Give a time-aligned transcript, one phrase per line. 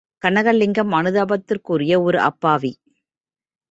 [0.23, 0.91] கனகலிங்கம்!
[0.91, 2.73] அனுதாபத்துக்குரிய ஓர் அப்பாவி!